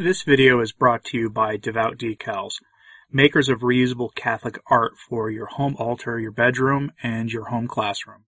[0.00, 2.60] This video is brought to you by Devout Decals,
[3.10, 8.22] makers of reusable Catholic art for your home altar, your bedroom, and your home classroom.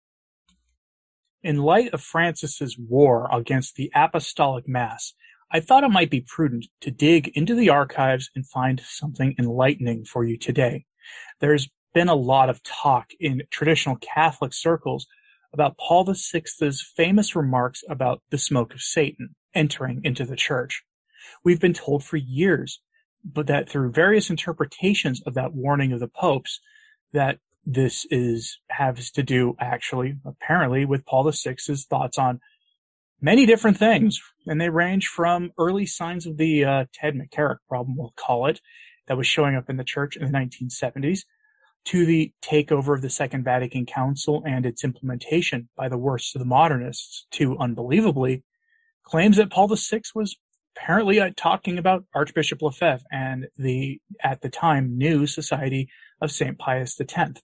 [1.43, 5.13] In light of Francis's war against the Apostolic Mass,
[5.51, 10.05] I thought it might be prudent to dig into the archives and find something enlightening
[10.05, 10.85] for you today.
[11.41, 15.05] There's been a lot of talk in traditional Catholic circles
[15.51, 20.85] about Paul VI's famous remarks about the smoke of Satan entering into the church.
[21.43, 22.81] We've been told for years,
[23.23, 26.59] but that through various interpretations of that warning of the popes,
[27.13, 32.39] that this is has to do actually, apparently, with Paul VI's thoughts on
[33.21, 37.97] many different things, and they range from early signs of the uh, Ted McCarrick problem,
[37.97, 38.61] we'll call it,
[39.07, 41.21] that was showing up in the church in the 1970s,
[41.85, 46.39] to the takeover of the Second Vatican Council and its implementation by the worst of
[46.39, 48.43] the modernists, to unbelievably
[49.03, 50.37] claims that Paul VI was
[50.77, 55.89] apparently uh, talking about Archbishop Lefebvre and the, at the time, new Society
[56.21, 56.57] of St.
[56.57, 57.41] Pius X.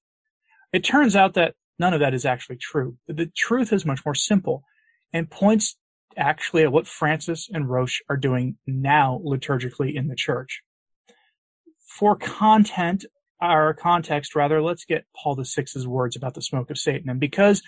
[0.71, 2.97] It turns out that none of that is actually true.
[3.07, 4.63] The truth is much more simple
[5.11, 5.75] and points
[6.15, 10.61] actually at what Francis and Roche are doing now liturgically in the church.
[11.85, 13.05] For content,
[13.39, 17.09] our context rather, let's get Paul VI's words about the smoke of Satan.
[17.09, 17.61] And because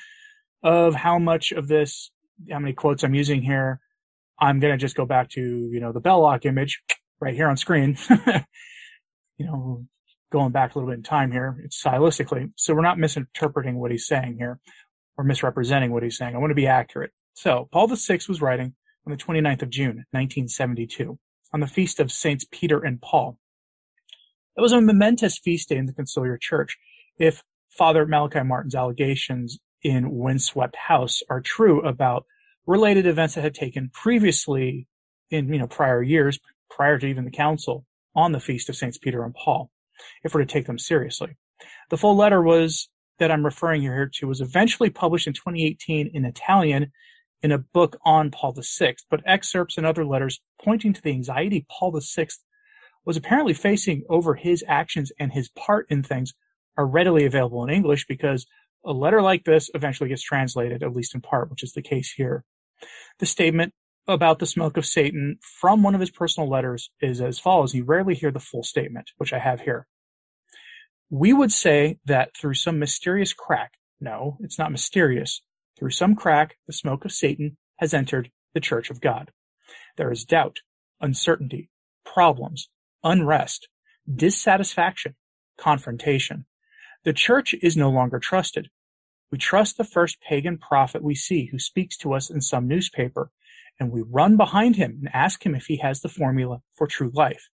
[0.64, 2.12] of how much of this,
[2.50, 3.80] how many quotes I'm using here,
[4.40, 6.82] I'm going to just go back to, you know, the Belloc image
[7.20, 7.98] right here on screen.
[9.38, 9.86] you know,
[10.32, 12.52] going back a little bit in time here, it's stylistically.
[12.56, 14.60] So we're not misinterpreting what he's saying here
[15.18, 16.36] or misrepresenting what he's saying.
[16.36, 17.12] I want to be accurate.
[17.34, 18.76] So Paul VI was writing
[19.06, 21.18] on the 29th of June, 1972,
[21.54, 23.38] on the feast of Saints Peter and Paul.
[24.58, 26.78] It was a momentous feast day in the conciliar church.
[27.18, 32.26] If Father Malachi Martin's allegations in Windswept House are true about
[32.66, 34.88] related events that had taken previously
[35.30, 37.86] in you know prior years, prior to even the council,
[38.16, 39.70] on the feast of Saints Peter and Paul,
[40.24, 41.38] if we're to take them seriously.
[41.90, 46.26] The full letter was that I'm referring here to was eventually published in 2018 in
[46.26, 46.92] Italian
[47.42, 51.66] in a book on Paul VI, but excerpts and other letters pointing to the anxiety
[51.70, 52.28] Paul VI
[53.06, 56.34] was apparently facing over his actions and his part in things
[56.78, 58.46] are readily available in English because
[58.84, 62.12] a letter like this eventually gets translated, at least in part, which is the case
[62.12, 62.44] here.
[63.20, 63.74] The statement
[64.08, 67.74] about the smoke of Satan from one of his personal letters is as follows.
[67.74, 69.88] You rarely hear the full statement, which I have here.
[71.10, 75.42] We would say that through some mysterious crack, no, it's not mysterious.
[75.78, 79.32] Through some crack, the smoke of Satan has entered the church of God.
[79.98, 80.60] There is doubt,
[81.02, 81.70] uncertainty,
[82.06, 82.70] problems,
[83.04, 83.68] unrest,
[84.14, 85.16] dissatisfaction,
[85.58, 86.46] confrontation.
[87.04, 88.70] The church is no longer trusted.
[89.32, 93.32] We trust the first pagan prophet we see who speaks to us in some newspaper,
[93.80, 97.12] and we run behind him and ask him if he has the formula for true
[97.14, 97.50] life.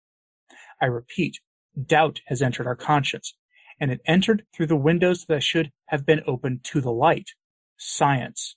[0.80, 1.41] I repeat,
[1.86, 3.34] doubt has entered our conscience,
[3.80, 7.30] and it entered through the windows that should have been open to the light,
[7.76, 8.56] science.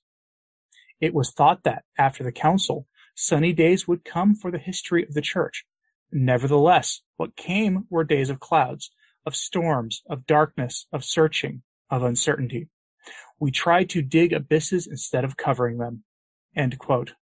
[1.00, 5.14] It was thought that, after the council, sunny days would come for the history of
[5.14, 5.66] the church.
[6.12, 8.92] Nevertheless, what came were days of clouds,
[9.26, 12.70] of storms, of darkness, of searching, of uncertainty.
[13.40, 16.04] We try to dig abysses instead of covering them.
[16.56, 17.14] End quote.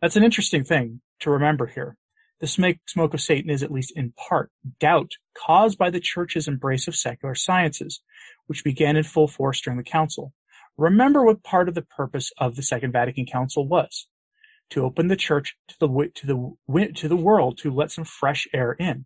[0.00, 1.96] That's an interesting thing to remember here.
[2.40, 6.88] The smoke of Satan is, at least in part, doubt caused by the church's embrace
[6.88, 8.00] of secular sciences,
[8.46, 10.32] which began in full force during the council.
[10.78, 14.06] Remember what part of the purpose of the Second Vatican Council was
[14.70, 18.48] to open the church to the to the to the world to let some fresh
[18.54, 19.04] air in.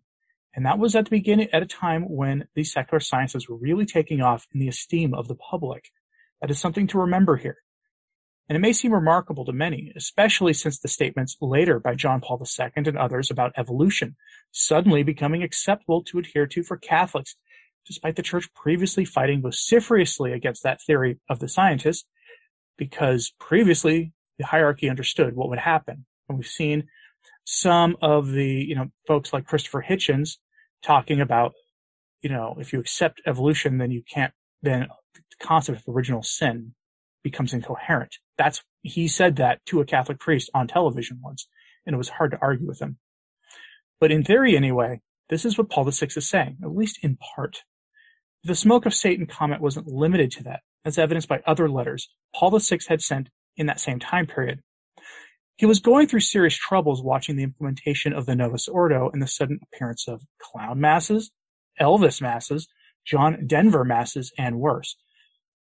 [0.55, 3.85] And that was at the beginning, at a time when the secular sciences were really
[3.85, 5.89] taking off in the esteem of the public.
[6.39, 7.57] That is something to remember here.
[8.47, 12.41] And it may seem remarkable to many, especially since the statements later by John Paul
[12.41, 14.15] II and others about evolution
[14.51, 17.35] suddenly becoming acceptable to adhere to for Catholics,
[17.85, 22.05] despite the church previously fighting vociferously against that theory of the scientists,
[22.77, 26.05] because previously the hierarchy understood what would happen.
[26.29, 26.87] And we've seen
[27.45, 30.37] some of the, you know, folks like Christopher Hitchens
[30.85, 31.53] talking about,
[32.21, 36.73] you know, if you accept evolution, then you can't, then the concept of original sin
[37.23, 38.15] becomes incoherent.
[38.37, 41.47] That's, he said that to a Catholic priest on television once,
[41.85, 42.97] and it was hard to argue with him.
[43.99, 47.63] But in theory, anyway, this is what Paul VI is saying, at least in part.
[48.43, 52.57] The smoke of Satan comment wasn't limited to that, as evidenced by other letters Paul
[52.59, 54.61] VI had sent in that same time period.
[55.57, 59.27] He was going through serious troubles watching the implementation of the Novus Ordo and the
[59.27, 61.31] sudden appearance of clown masses,
[61.79, 62.67] Elvis masses,
[63.05, 64.97] John Denver masses, and worse.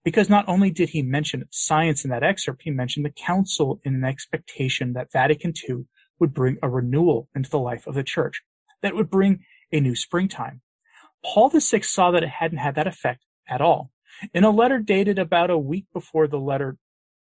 [0.04, 3.94] Because not only did he mention science in that excerpt, he mentioned the council in
[3.94, 5.84] an expectation that Vatican II
[6.18, 8.42] would bring a renewal into the life of the church,
[8.80, 10.62] that would bring a new springtime.
[11.24, 13.90] Paul VI saw that it hadn't had that effect at all.
[14.34, 16.76] In a letter dated about a week before the letter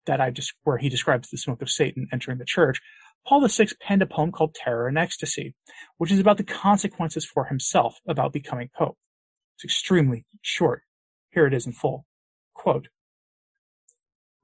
[0.08, 2.80] that I just where he describes the smoke of Satan entering the church,
[3.26, 5.54] Paul VI penned a poem called Terror and Ecstasy,
[5.98, 8.96] which is about the consequences for himself about becoming pope.
[9.56, 10.82] It's extremely short.
[11.30, 12.06] Here it is in full.
[12.54, 12.88] Quote,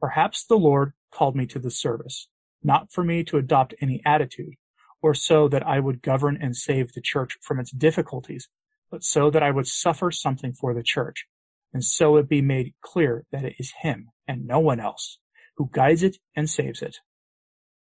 [0.00, 2.28] Perhaps the Lord called me to the service,
[2.62, 4.54] not for me to adopt any attitude,
[5.00, 8.48] or so that I would govern and save the church from its difficulties,
[8.90, 11.24] but so that I would suffer something for the church,
[11.72, 15.18] and so it be made clear that it is him and no one else
[15.56, 16.98] who guides it and saves it.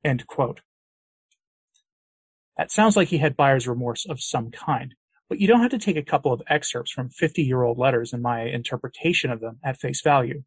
[0.04, 0.62] End quote.
[2.58, 4.94] That sounds like he had buyer's remorse of some kind,
[5.30, 8.14] but you don't have to take a couple of excerpts from 50 year old letters
[8.14, 10.44] and my interpretation of them at face value.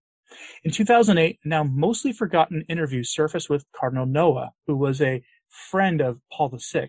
[0.63, 6.21] In 2008, now mostly forgotten interviews surfaced with Cardinal Noah, who was a friend of
[6.33, 6.89] Paul VI,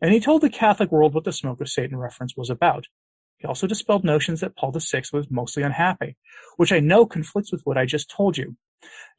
[0.00, 2.86] and he told the Catholic world what the smoke of Satan reference was about.
[3.38, 6.16] He also dispelled notions that Paul VI was mostly unhappy,
[6.56, 8.56] which I know conflicts with what I just told you.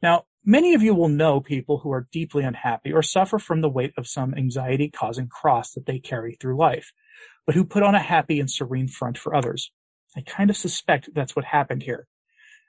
[0.02, 3.68] Now, many of you will know people who are deeply unhappy or suffer from the
[3.68, 6.92] weight of some anxiety causing cross that they carry through life,
[7.46, 9.72] but who put on a happy and serene front for others.
[10.16, 12.06] I kind of suspect that's what happened here.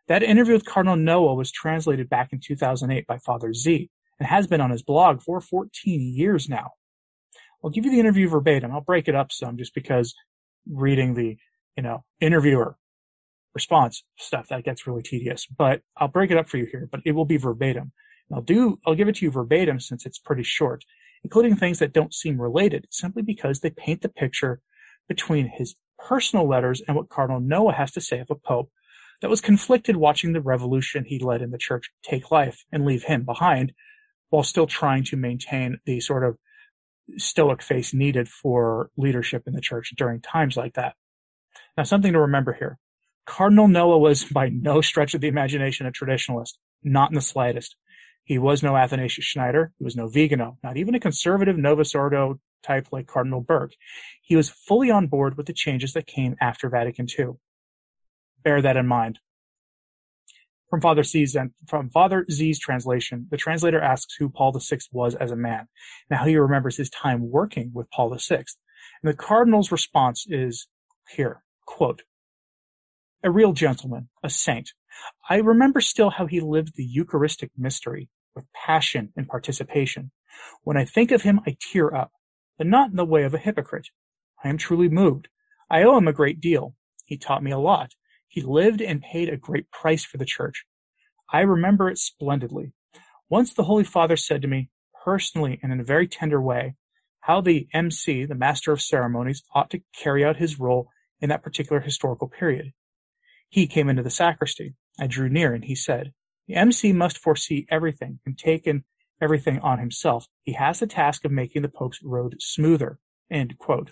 [0.07, 3.89] That interview with Cardinal Noah was translated back in 2008 by Father Z
[4.19, 5.69] and has been on his blog for 14
[6.15, 6.71] years now.
[7.63, 8.71] I'll give you the interview verbatim.
[8.71, 10.13] I'll break it up some just because
[10.69, 11.37] reading the,
[11.75, 12.77] you know, interviewer
[13.55, 17.01] response stuff that gets really tedious, but I'll break it up for you here, but
[17.05, 17.91] it will be verbatim.
[18.29, 20.83] And I'll do, I'll give it to you verbatim since it's pretty short,
[21.23, 24.61] including things that don't seem related simply because they paint the picture
[25.07, 28.69] between his personal letters and what Cardinal Noah has to say of a pope
[29.21, 33.03] that was conflicted watching the revolution he led in the church take life and leave
[33.03, 33.73] him behind
[34.29, 36.37] while still trying to maintain the sort of
[37.17, 40.95] stoic face needed for leadership in the church during times like that.
[41.77, 42.77] Now, something to remember here.
[43.25, 47.75] Cardinal Noah was by no stretch of the imagination a traditionalist, not in the slightest.
[48.23, 49.71] He was no Athanasius Schneider.
[49.77, 53.73] He was no Vigano, not even a conservative Novus Ordo type like Cardinal Burke.
[54.21, 57.33] He was fully on board with the changes that came after Vatican II.
[58.43, 59.19] Bear that in mind.
[60.69, 61.37] From Father Z's
[61.67, 65.67] from Father Z's translation, the translator asks who Paul VI was as a man,
[66.09, 68.37] and how he remembers his time working with Paul VI.
[68.37, 68.45] And
[69.03, 70.67] the cardinal's response is
[71.09, 72.01] here, quote,
[73.25, 74.71] a real gentleman, a saint.
[75.27, 80.11] I remember still how he lived the Eucharistic mystery with passion and participation.
[80.63, 82.11] When I think of him, I tear up,
[82.55, 83.87] but not in the way of a hypocrite.
[84.43, 85.27] I am truly moved.
[85.71, 86.75] I owe him a great deal.
[87.03, 87.93] He taught me a lot.
[88.27, 90.63] He lived and paid a great price for the church.
[91.33, 92.73] I remember it splendidly.
[93.27, 94.69] Once the Holy Father said to me,
[95.03, 96.75] personally and in a very tender way,
[97.21, 100.89] how the MC, the Master of Ceremonies, ought to carry out his role
[101.19, 102.71] in that particular historical period.
[103.55, 104.73] He came into the sacristy.
[104.99, 106.11] I drew near, and he said,
[106.45, 108.83] The MC must foresee everything and take in
[109.21, 110.27] everything on himself.
[110.43, 112.99] He has the task of making the Pope's road smoother.
[113.31, 113.91] End quote.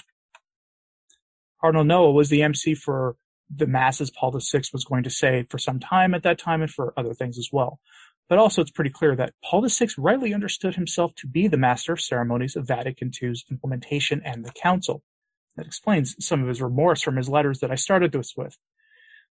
[1.62, 3.16] Cardinal Noah was the MC for
[3.50, 6.70] the masses Paul VI was going to say for some time at that time and
[6.70, 7.80] for other things as well.
[8.28, 11.94] But also, it's pretty clear that Paul VI rightly understood himself to be the master
[11.94, 15.04] of ceremonies of Vatican II's implementation and the Council.
[15.56, 18.58] That explains some of his remorse from his letters that I started this with.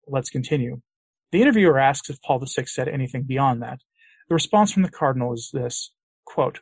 [0.08, 0.81] Let's continue.
[1.31, 3.79] The interviewer asks if Paul VI said anything beyond that.
[4.27, 5.91] The response from the cardinal is this,
[6.25, 6.60] quote,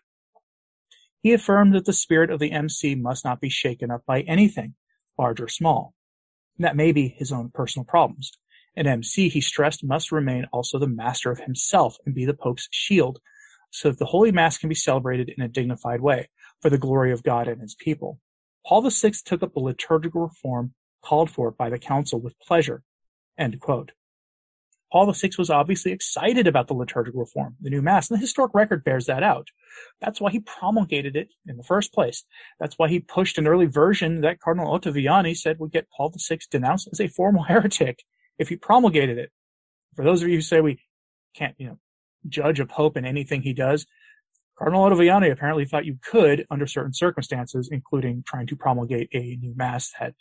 [1.22, 4.76] He affirmed that the spirit of the MC must not be shaken up by anything,
[5.18, 5.94] large or small.
[6.58, 8.32] That may be his own personal problems.
[8.76, 12.68] An MC, he stressed, must remain also the master of himself and be the Pope's
[12.72, 13.20] shield,
[13.72, 16.30] so that the Holy Mass can be celebrated in a dignified way
[16.62, 18.20] for the glory of God and his people.
[18.66, 22.84] Paul VI took up the liturgical reform called for by the Council with pleasure,
[23.40, 23.94] End quote.
[24.92, 28.54] Paul VI was obviously excited about the liturgical reform, the new Mass, and the historic
[28.56, 29.48] record bears that out.
[30.02, 32.24] That's why he promulgated it in the first place.
[32.60, 36.40] That's why he pushed an early version that Cardinal Ottaviani said would get Paul VI
[36.50, 38.04] denounced as a formal heretic
[38.40, 39.32] if he promulgated it.
[39.96, 40.80] For those of you who say we
[41.36, 41.80] can't, you know,
[42.28, 43.86] judge a pope in anything he does,
[44.58, 49.54] Cardinal Ottaviani apparently thought you could under certain circumstances, including trying to promulgate a new
[49.56, 50.16] Mass that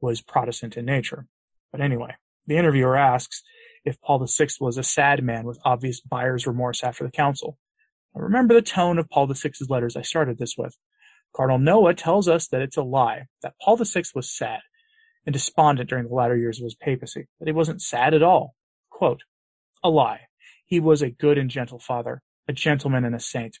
[0.00, 1.26] was Protestant in nature.
[1.70, 2.14] But anyway,
[2.46, 3.42] the interviewer asks
[3.84, 7.58] if Paul VI was a sad man with obvious buyer's remorse after the council.
[8.16, 10.76] I remember the tone of Paul VI's letters I started this with.
[11.34, 14.60] Cardinal Noah tells us that it's a lie, that Paul VI was sad
[15.26, 18.54] and despondent during the latter years of his papacy, that he wasn't sad at all.
[18.90, 19.22] Quote,
[19.82, 20.20] a lie.
[20.64, 23.58] He was a good and gentle father, a gentleman and a saint.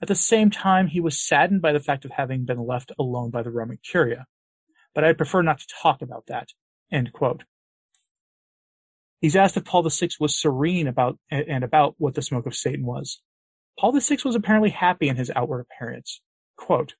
[0.00, 3.30] At the same time, he was saddened by the fact of having been left alone
[3.30, 4.26] by the Roman Curia.
[4.94, 6.50] But I'd prefer not to talk about that.
[6.90, 7.44] End quote.
[9.20, 12.86] He's asked if Paul VI was serene about and about what the smoke of Satan
[12.86, 13.20] was.
[13.78, 16.20] Paul VI was apparently happy in his outward appearance.
[16.56, 16.94] Quote,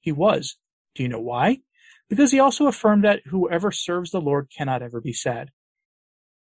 [0.00, 0.56] he was.
[0.94, 1.58] Do you know why?
[2.08, 5.50] Because he also affirmed that whoever serves the Lord cannot ever be sad.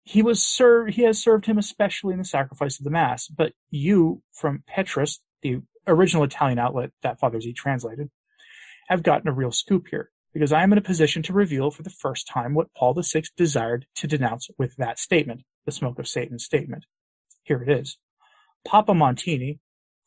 [0.04, 3.52] He was served, he has served him especially in the sacrifice of the Mass, but
[3.70, 8.10] you, from Petrus, the original Italian outlet that Father Z translated,
[8.88, 11.82] have gotten a real scoop here, because I am in a position to reveal for
[11.82, 16.08] the first time what Paul VI desired to denounce with that statement, the smoke of
[16.08, 16.86] Satan statement.
[17.42, 17.98] Here it is.
[18.64, 19.58] Papa Montini,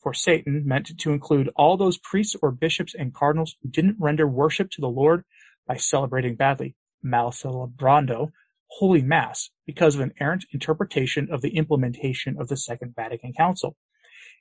[0.02, 4.26] for Satan meant to include all those priests or bishops and cardinals who didn't render
[4.26, 5.24] worship to the Lord
[5.66, 8.30] by celebrating badly, mal celebrando,
[8.66, 13.76] Holy Mass, because of an errant interpretation of the implementation of the Second Vatican Council.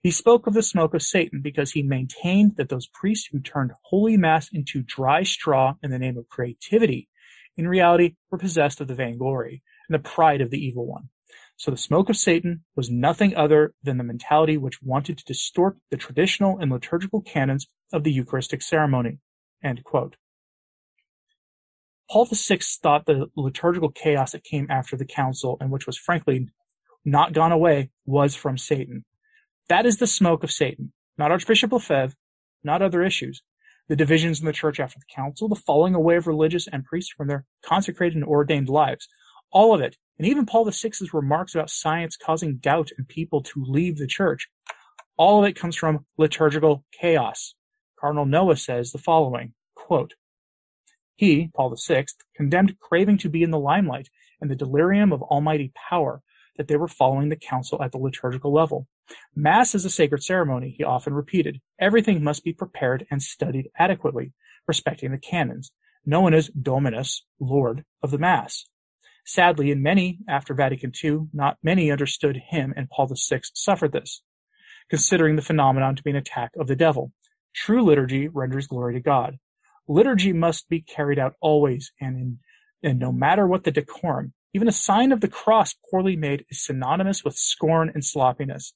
[0.04, 3.72] He spoke of the smoke of Satan because he maintained that those priests who turned
[3.84, 7.08] Holy Mass into dry straw in the name of creativity,
[7.56, 11.08] in reality were possessed of the vainglory and the pride of the evil one.
[11.56, 15.78] So the smoke of Satan was nothing other than the mentality which wanted to distort
[15.90, 19.20] the traditional and liturgical canons of the Eucharistic ceremony.
[22.12, 26.50] Paul VI thought the liturgical chaos that came after the council, and which was frankly
[27.06, 29.06] not gone away, was from Satan.
[29.70, 32.16] That is the smoke of Satan, not Archbishop Lefebvre,
[32.64, 33.42] not other issues.
[33.90, 37.12] The divisions in the church after the council, the falling away of religious and priests
[37.12, 39.08] from their consecrated and ordained lives,
[39.52, 43.64] all of it and even Paul VI's remarks about science causing doubt and people to
[43.66, 44.48] leave the church,
[45.18, 47.56] all of it comes from liturgical chaos.
[48.00, 50.14] Cardinal Noah says the following, quote,
[51.16, 52.06] He, Paul VI,
[52.36, 56.22] condemned craving to be in the limelight and the delirium of almighty power
[56.58, 58.88] that they were following the council at the liturgical level.
[59.36, 61.60] Mass is a sacred ceremony, he often repeated.
[61.80, 64.34] Everything must be prepared and studied adequately,
[64.68, 65.72] respecting the canons.
[66.06, 68.66] No one is Dominus, Lord of the Mass.
[69.26, 74.22] Sadly, in many after Vatican II, not many understood him and Paul VI suffered this,
[74.90, 77.12] considering the phenomenon to be an attack of the devil.
[77.54, 79.38] True liturgy renders glory to God.
[79.88, 82.40] Liturgy must be carried out always and in,
[82.82, 84.34] and no matter what the decorum.
[84.54, 88.74] Even a sign of the cross poorly made is synonymous with scorn and sloppiness.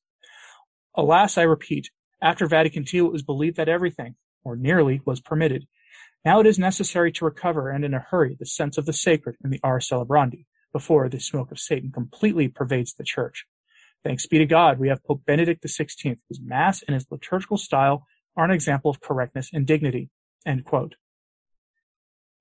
[0.96, 1.92] Alas, I repeat,
[2.22, 5.68] after Vatican II, it was believed that everything, or nearly, was permitted.
[6.26, 9.38] Now it is necessary to recover, and in a hurry, the sense of the sacred
[9.44, 13.46] in the Ars Celebrandi, before the smoke of Satan completely pervades the church.
[14.04, 18.06] Thanks be to God, we have Pope Benedict XVI, whose Mass and his liturgical style
[18.36, 20.10] are an example of correctness and dignity.
[20.46, 20.96] End quote.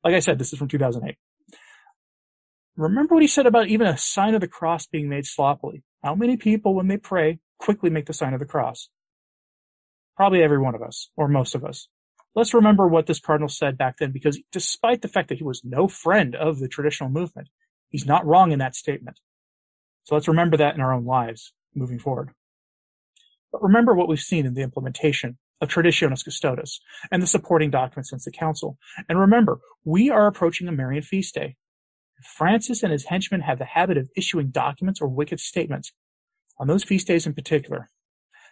[0.02, 1.16] Like I said, this is from 2008.
[2.76, 5.82] Remember what he said about even a sign of the cross being made sloppily.
[6.02, 8.90] How many people, when they pray, quickly make the sign of the cross?
[10.16, 11.88] Probably every one of us, or most of us.
[12.34, 15.64] Let's remember what this cardinal said back then, because despite the fact that he was
[15.64, 17.48] no friend of the traditional movement,
[17.88, 19.20] he's not wrong in that statement.
[20.04, 22.30] So let's remember that in our own lives moving forward.
[23.52, 26.80] But remember what we've seen in the implementation of Traditionis Custodes
[27.10, 28.76] and the supporting documents since the council.
[29.08, 31.56] And remember, we are approaching a Marian feast day.
[32.22, 35.92] Francis and his henchmen have the habit of issuing documents or wicked statements
[36.58, 37.88] on those feast days in particular.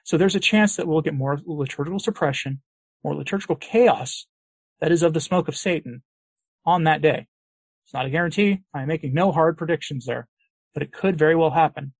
[0.05, 2.61] So there's a chance that we'll get more liturgical suppression
[3.05, 4.27] more liturgical chaos
[4.81, 6.03] that is of the smoke of Satan
[6.65, 7.27] on that day.
[7.85, 8.63] It's not a guarantee.
[8.73, 10.27] I am making no hard predictions there,
[10.73, 11.93] but it could very well happen.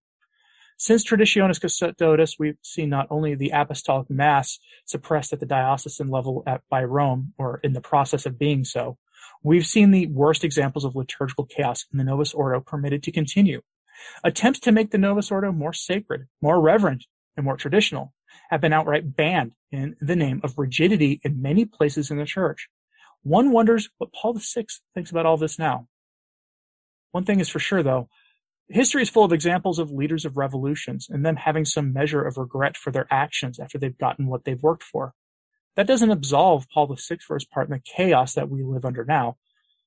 [0.77, 6.43] Since Traditionis Custodes, we've seen not only the apostolic mass suppressed at the diocesan level
[6.47, 8.97] at, by Rome, or in the process of being so,
[9.45, 13.61] we've seen the worst examples of liturgical chaos in the Novus Ordo permitted to continue.
[14.25, 17.05] Attempts to make the Novus Ordo more sacred, more reverent,
[17.37, 18.13] and more traditional
[18.51, 22.69] have been outright banned in the name of rigidity in many places in the church.
[23.23, 25.89] One wonders what Paul VI thinks about all this now.
[27.13, 28.09] One thing is for sure, though,
[28.69, 32.37] history is full of examples of leaders of revolutions and them having some measure of
[32.37, 35.15] regret for their actions after they've gotten what they've worked for.
[35.77, 39.05] That doesn't absolve Paul VI for his part in the chaos that we live under
[39.05, 39.37] now,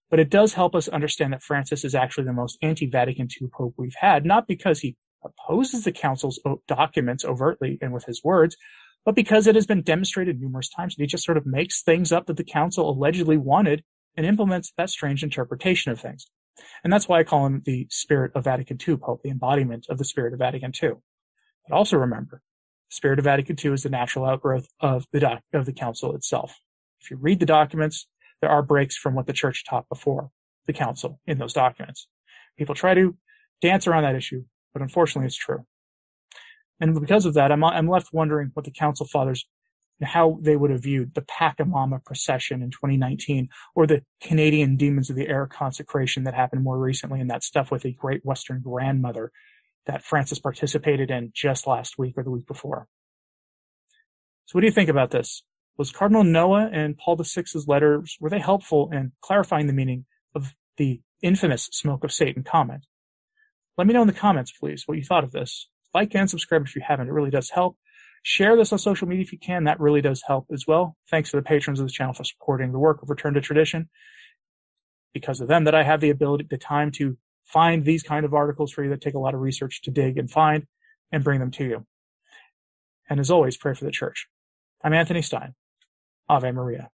[0.09, 3.73] but it does help us understand that Francis is actually the most anti-Vatican II pope
[3.77, 8.57] we've had, not because he opposes the council's documents overtly and with his words,
[9.05, 12.11] but because it has been demonstrated numerous times that he just sort of makes things
[12.11, 13.83] up that the council allegedly wanted
[14.15, 16.27] and implements that strange interpretation of things.
[16.83, 19.97] And that's why I call him the spirit of Vatican II Pope, the embodiment of
[19.97, 20.93] the spirit of Vatican II.
[21.67, 22.41] But also remember,
[22.89, 26.59] spirit of Vatican II is the natural outgrowth of the doc- of the council itself.
[27.01, 28.07] If you read the documents,
[28.41, 30.31] there are breaks from what the church taught before
[30.65, 32.07] the council in those documents.
[32.57, 33.15] People try to
[33.61, 35.65] dance around that issue, but unfortunately it's true.
[36.79, 39.47] And because of that, I'm, I'm left wondering what the Council Fathers,
[40.01, 45.15] how they would have viewed the Pachamama procession in 2019 or the Canadian Demons of
[45.15, 49.31] the Air consecration that happened more recently and that stuff with a great Western grandmother
[49.87, 52.87] that Francis participated in just last week or the week before.
[54.45, 55.43] So what do you think about this?
[55.77, 60.53] Was Cardinal Noah and Paul VI's letters, were they helpful in clarifying the meaning of
[60.77, 62.85] the infamous smoke of Satan comment?
[63.77, 65.69] Let me know in the comments, please, what you thought of this.
[65.93, 67.07] Like and subscribe if you haven't.
[67.07, 67.77] It really does help.
[68.23, 69.65] Share this on social media if you can.
[69.65, 70.97] That really does help as well.
[71.09, 73.89] Thanks to the patrons of this channel for supporting the work of Return to Tradition.
[75.13, 77.17] Because of them that I have the ability, the time to
[77.47, 80.17] find these kind of articles for you that take a lot of research to dig
[80.17, 80.67] and find
[81.11, 81.85] and bring them to you.
[83.09, 84.27] And as always, pray for the church.
[84.83, 85.55] I'm Anthony Stine.
[86.29, 86.89] Ave Maria.